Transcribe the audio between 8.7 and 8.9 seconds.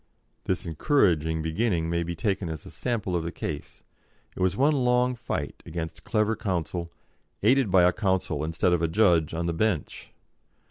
of a